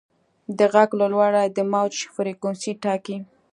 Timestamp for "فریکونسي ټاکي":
2.15-3.17